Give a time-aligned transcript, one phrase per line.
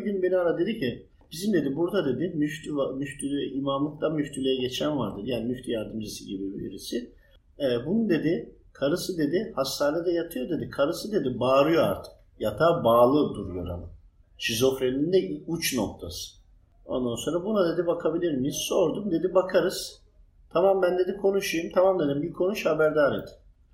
[0.00, 4.98] bir gün beni ara dedi ki bizim dedi burada dedi müftü, müftü imamlıktan müftülüğe geçen
[4.98, 5.20] vardı.
[5.24, 7.12] Yani müftü yardımcısı gibi birisi.
[7.58, 10.70] E, bunun dedi karısı dedi hastanede yatıyor dedi.
[10.70, 12.12] Karısı dedi bağırıyor artık.
[12.38, 13.90] Yatağa bağlı duruyor ama.
[14.38, 16.40] Şizofreninin de uç noktası.
[16.86, 18.56] Ondan sonra buna dedi bakabilir miyiz?
[18.56, 19.10] Sordum.
[19.10, 20.02] Dedi bakarız.
[20.52, 21.72] Tamam ben dedi konuşayım.
[21.74, 23.28] Tamam dedim bir konuş haberdar et.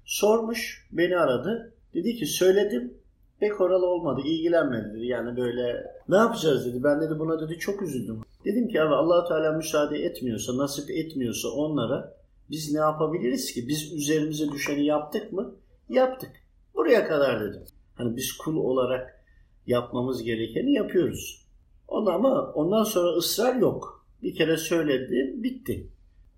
[0.04, 1.74] Sormuş beni aradı.
[1.94, 2.94] Dedi ki söyledim
[3.40, 4.20] pek oralı olmadı.
[4.24, 5.06] ilgilenmedi dedi.
[5.06, 6.84] Yani böyle ne yapacağız dedi.
[6.84, 8.20] Ben dedi buna dedi çok üzüldüm.
[8.44, 12.16] Dedim ki abi allah Teala müsaade etmiyorsa, nasip etmiyorsa onlara
[12.50, 13.68] biz ne yapabiliriz ki?
[13.68, 15.54] Biz üzerimize düşeni yaptık mı?
[15.88, 16.30] Yaptık.
[16.74, 17.62] Buraya kadar dedim.
[17.94, 19.24] Hani biz kul olarak
[19.66, 21.46] yapmamız gerekeni yapıyoruz.
[21.88, 24.06] Ona ama ondan sonra ısrar yok.
[24.22, 25.86] Bir kere söyledi, bitti.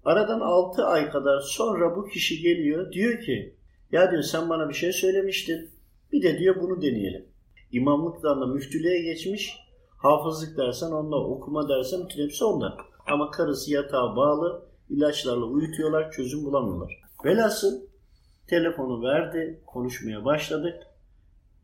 [0.05, 3.55] Aradan 6 ay kadar sonra bu kişi geliyor diyor ki
[3.93, 5.71] ya diyor sen bana bir şey söylemiştin.
[6.13, 7.27] Bir de diyor bunu deneyelim.
[7.73, 9.59] İmamlıktan da müftülüğe geçmiş.
[9.97, 12.77] Hafızlık dersen onda, okuma dersen bütün hepsi onda.
[13.07, 17.01] Ama karısı yatağa bağlı, ilaçlarla uyutuyorlar, çözüm bulamıyorlar.
[17.25, 17.81] Velhasıl
[18.47, 20.75] telefonu verdi, konuşmaya başladık.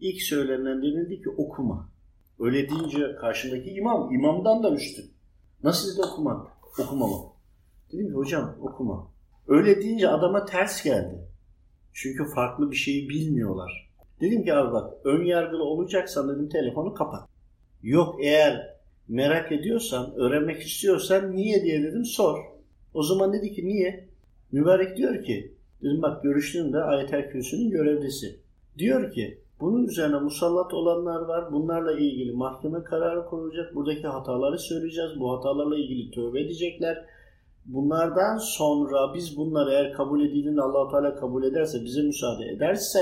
[0.01, 1.89] İlk söylenen denildi ki okuma.
[2.41, 5.11] Öyle deyince karşımdaki imam, imamdan da üstün.
[5.62, 6.48] Nasıl dedi okuma?
[6.81, 7.17] Okuma mı?
[7.92, 9.08] Dedim ki hocam okuma.
[9.48, 11.29] Öyle deyince adama ters geldi.
[11.92, 13.91] Çünkü farklı bir şeyi bilmiyorlar.
[14.20, 17.29] Dedim ki abi bak ön yargılı olacaksan dedim telefonu kapat.
[17.83, 18.75] Yok eğer
[19.09, 22.39] merak ediyorsan, öğrenmek istiyorsan niye diye dedim sor.
[22.95, 24.09] O zaman dedi ki niye?
[24.53, 28.41] Mübarek diyor ki, dedim bak görüştüğümde Ayet-el Kürsü'nün görevlisi.
[28.79, 31.53] Diyor ki bunun üzerine musallat olanlar var.
[31.53, 33.75] Bunlarla ilgili mahkeme kararı konulacak.
[33.75, 35.11] Buradaki hataları söyleyeceğiz.
[35.20, 37.05] Bu hatalarla ilgili tövbe edecekler.
[37.67, 42.98] Bunlardan sonra biz bunları eğer kabul edildiğinde allah Teala kabul ederse, bize müsaade ederse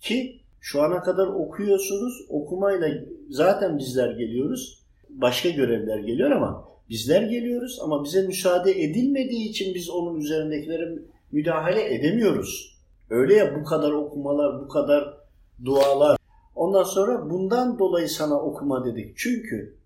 [0.00, 2.26] ki şu ana kadar okuyorsunuz.
[2.28, 2.88] Okumayla
[3.30, 4.82] zaten bizler geliyoruz.
[5.08, 10.98] Başka görevler geliyor ama bizler geliyoruz ama bize müsaade edilmediği için biz onun üzerindekilere
[11.32, 12.78] müdahale edemiyoruz.
[13.10, 15.14] Öyle ya bu kadar okumalar, bu kadar
[15.64, 16.18] dualar.
[16.56, 19.16] Ondan sonra bundan dolayı sana okuma dedik.
[19.16, 19.76] Çünkü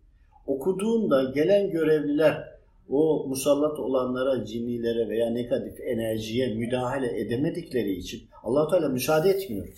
[0.46, 2.48] okuduğunda gelen görevliler
[2.88, 9.68] o musallat olanlara, cinnilere veya negatif enerjiye müdahale edemedikleri için allah Teala müsaade etmiyor.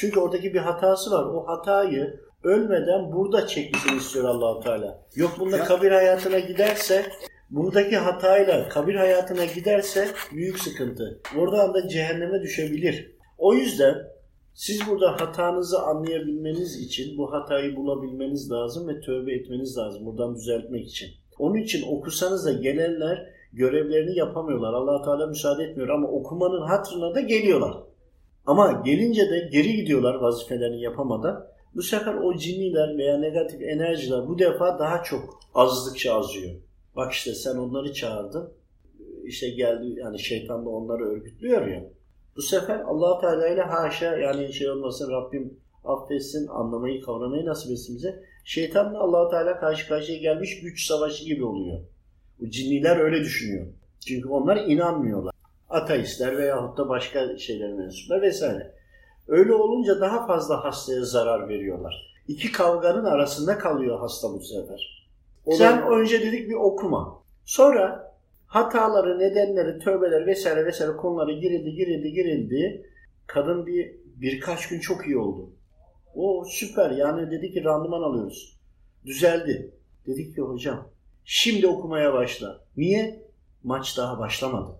[0.00, 1.24] Çünkü oradaki bir hatası var.
[1.24, 5.04] O hatayı ölmeden burada çekmesini istiyor allah Teala.
[5.16, 7.06] Yok bunda kabir hayatına giderse
[7.50, 11.20] buradaki hatayla kabir hayatına giderse büyük sıkıntı.
[11.38, 13.16] Oradan da cehenneme düşebilir.
[13.38, 13.94] O yüzden
[14.54, 20.86] siz burada hatanızı anlayabilmeniz için bu hatayı bulabilmeniz lazım ve tövbe etmeniz lazım buradan düzeltmek
[20.86, 21.08] için.
[21.38, 24.72] Onun için okusanız da gelenler görevlerini yapamıyorlar.
[24.72, 27.87] allah Teala müsaade etmiyor ama okumanın hatırına da geliyorlar.
[28.48, 31.46] Ama gelince de geri gidiyorlar vazifelerini yapamadan.
[31.74, 36.54] Bu sefer o cinniler veya negatif enerjiler bu defa daha çok azdıkça azıyor.
[36.96, 38.52] Bak işte sen onları çağırdın.
[39.24, 41.84] İşte geldi yani şeytan da onları örgütlüyor ya.
[42.36, 47.96] Bu sefer allah Teala ile haşa yani şey olmasın Rabbim affetsin, anlamayı, kavramayı nasip etsin
[47.96, 48.24] bize.
[48.44, 51.80] Şeytanla allah Teala karşı karşıya gelmiş güç savaşı gibi oluyor.
[52.40, 53.66] Bu cinniler öyle düşünüyor.
[54.06, 55.37] Çünkü onlar inanmıyorlar.
[55.70, 58.74] Ateistler veyahut da başka şeyler mensuplar vesaire.
[59.28, 62.14] Öyle olunca daha fazla hastaya zarar veriyorlar.
[62.28, 65.08] İki kavganın arasında kalıyor hasta bu sefer.
[65.46, 65.90] O Sen da...
[65.90, 67.22] önce dedik bir okuma.
[67.44, 68.14] Sonra
[68.46, 72.90] hataları, nedenleri, tövbeler vesaire vesaire konuları girildi, girildi, girildi.
[73.26, 75.50] Kadın bir birkaç gün çok iyi oldu.
[76.14, 78.58] O süper yani dedi ki randıman alıyoruz.
[79.04, 79.74] Düzeldi.
[80.06, 80.88] Dedik ki hocam
[81.24, 82.60] şimdi okumaya başla.
[82.76, 83.22] Niye?
[83.64, 84.70] Maç daha başlamadı.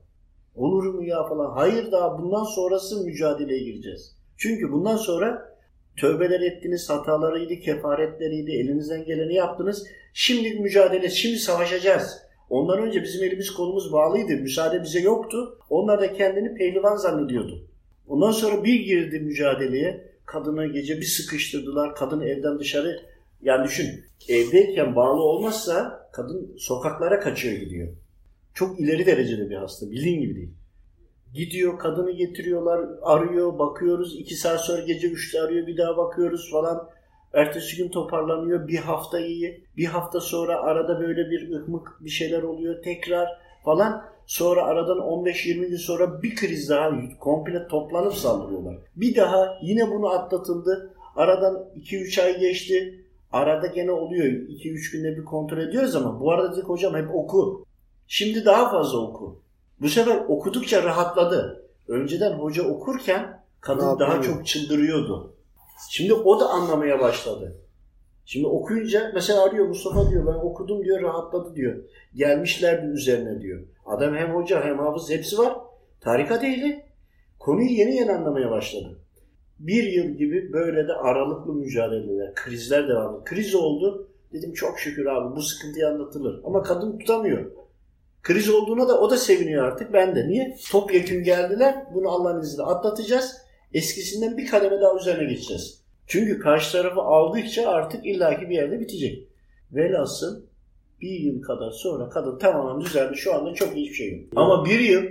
[0.59, 1.51] Olur mu ya falan.
[1.51, 4.17] Hayır daha bundan sonrası mücadeleye gireceğiz.
[4.37, 5.57] Çünkü bundan sonra
[5.97, 9.87] tövbeler ettiniz, hatalarıydı, kefaretleriydi, elinizden geleni yaptınız.
[10.13, 12.19] Şimdi mücadele, şimdi savaşacağız.
[12.51, 14.33] Ondan önce bizim elimiz kolumuz bağlıydı.
[14.33, 15.59] Müsaade bize yoktu.
[15.71, 17.69] Onlar da kendini pehlivan zannediyordu.
[18.09, 20.09] Ondan sonra bir girdi mücadeleye.
[20.27, 21.95] Kadına gece bir sıkıştırdılar.
[21.95, 23.01] Kadın evden dışarı
[23.43, 27.89] yani düşün evdeyken bağlı olmazsa kadın sokaklara kaçıyor gidiyor.
[28.59, 29.91] Çok ileri derecede bir hasta.
[29.91, 30.51] Bildiğin gibi değil.
[31.35, 34.21] Gidiyor kadını getiriyorlar arıyor bakıyoruz.
[34.21, 36.89] iki saat sonra gece üçte arıyor bir daha bakıyoruz falan.
[37.33, 38.69] Ertesi gün toparlanıyor.
[38.69, 39.65] Bir hafta iyi.
[39.77, 42.83] Bir hafta sonra arada böyle bir ıhmık bir şeyler oluyor.
[42.83, 43.29] Tekrar
[43.65, 44.05] falan.
[44.27, 46.91] Sonra aradan 15-20 gün sonra bir kriz daha
[47.21, 48.77] komple toplanıp saldırıyorlar.
[48.97, 50.95] Bir daha yine bunu atlatıldı.
[51.17, 53.05] Aradan 2-3 ay geçti.
[53.33, 54.25] Arada gene oluyor.
[54.25, 57.68] 2-3 günde bir kontrol ediyoruz ama bu arada dedik hocam hep oku.
[58.09, 59.43] Şimdi daha fazla oku.
[59.81, 61.65] Bu sefer okudukça rahatladı.
[61.89, 65.35] Önceden hoca okurken kadın daha çok çıldırıyordu.
[65.91, 67.57] Şimdi o da anlamaya başladı.
[68.25, 71.77] Şimdi okuyunca mesela arıyor Mustafa diyor ben okudum diyor rahatladı diyor.
[72.15, 73.63] Gelmişlerdi üzerine diyor.
[73.87, 75.57] Adam hem hoca hem hafız hepsi var.
[76.01, 76.85] Tarikat ehli.
[77.39, 78.99] Konuyu yeni yeni anlamaya başladı.
[79.59, 83.25] Bir yıl gibi böyle de aralıklı mücadeleler, krizler devam ediyor.
[83.25, 84.09] Kriz oldu.
[84.33, 86.41] Dedim çok şükür abi bu sıkıntıyı anlatılır.
[86.45, 87.58] Ama kadın tutamıyor.
[88.29, 89.93] Kriz olduğuna da o da seviniyor artık.
[89.93, 90.29] Ben de.
[90.29, 90.57] Niye?
[90.71, 91.85] Topyekun geldiler.
[91.95, 93.37] Bunu Allah'ın izniyle atlatacağız.
[93.75, 95.83] Eskisinden bir kademe daha üzerine geçeceğiz.
[96.07, 99.29] Çünkü karşı tarafı aldıkça artık illaki bir yerde bitecek.
[99.73, 100.43] Velhasıl
[101.01, 103.17] bir yıl kadar sonra kadın tamamen düzeldi.
[103.17, 104.21] Şu anda çok hiçbir şey yok.
[104.37, 105.03] Ama bir yıl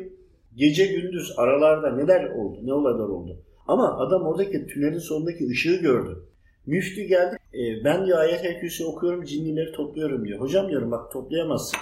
[0.55, 3.41] gece gündüz aralarda neler oldu, ne olaylar oldu.
[3.67, 6.23] Ama adam oradaki tünelin sonundaki ışığı gördü.
[6.65, 7.37] Müftü geldi.
[7.53, 10.39] E, ben diyor ayet-el kürsü okuyorum, cinnileri topluyorum diyor.
[10.39, 11.79] Hocam diyorum bak toplayamazsın.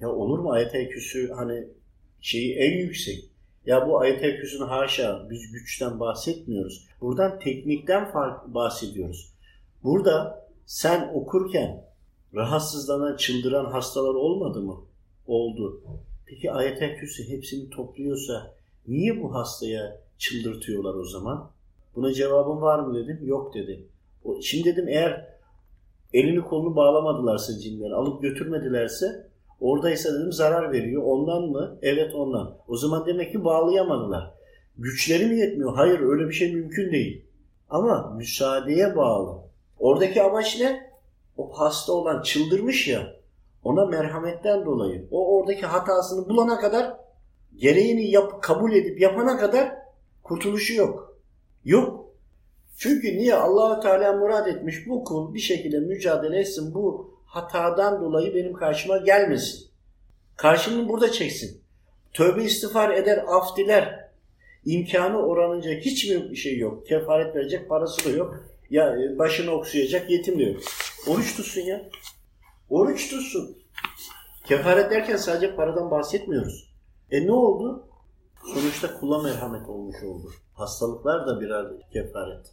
[0.00, 1.68] Ya olur mu ayet-el kürsü hani
[2.20, 3.24] şeyi en yüksek.
[3.66, 6.86] Ya bu ayet-el kürsünün haşa biz güçten bahsetmiyoruz.
[7.00, 9.32] Buradan teknikten fark bahsediyoruz.
[9.84, 11.84] Burada sen okurken
[12.34, 14.76] rahatsızlanan, çıldıran hastalar olmadı mı?
[15.26, 15.82] Oldu.
[16.26, 18.54] Peki ayet-el kürsü hepsini topluyorsa
[18.88, 21.50] niye bu hastaya çıldırtıyorlar o zaman?
[21.96, 23.18] Buna cevabın var mı dedim.
[23.22, 23.86] Yok dedi.
[24.42, 25.38] Şimdi dedim eğer
[26.12, 29.28] elini kolunu bağlamadılarsa cinler, alıp götürmedilerse
[29.60, 31.02] oradaysa dedim zarar veriyor.
[31.06, 31.78] Ondan mı?
[31.82, 32.56] Evet ondan.
[32.68, 34.34] O zaman demek ki bağlayamadılar.
[34.78, 35.74] Güçleri mi yetmiyor?
[35.74, 37.24] Hayır öyle bir şey mümkün değil.
[37.70, 39.38] Ama müsaadeye bağlı.
[39.78, 40.90] Oradaki amaç ne?
[41.36, 43.18] O hasta olan çıldırmış ya
[43.64, 46.96] ona merhametten dolayı o oradaki hatasını bulana kadar
[47.56, 49.72] gereğini yap, kabul edip yapana kadar
[50.22, 51.18] kurtuluşu yok.
[51.64, 52.06] Yok.
[52.76, 58.34] Çünkü niye allah Teala murad etmiş bu kul bir şekilde mücadele etsin bu hatadan dolayı
[58.34, 59.68] benim karşıma gelmesin.
[60.36, 61.62] Karşımı burada çeksin.
[62.14, 64.08] Tövbe istiğfar eder, af diler.
[64.64, 66.86] İmkanı oranınca hiç bir şey yok.
[66.86, 68.44] Kefaret verecek parası da yok.
[68.70, 70.60] Ya e, başını oksayacak yetim de yok.
[71.06, 71.88] Oruç tutsun ya.
[72.70, 73.58] Oruç tutsun.
[74.46, 76.74] Kefaret derken sadece paradan bahsetmiyoruz.
[77.10, 77.88] E ne oldu?
[78.54, 80.32] Sonuçta kula merhamet olmuş oldu.
[80.54, 82.52] Hastalıklar da birer kefaret.